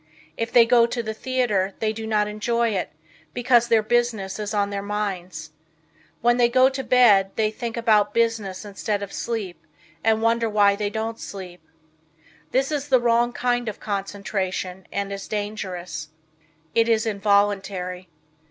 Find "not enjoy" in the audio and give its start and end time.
2.07-2.69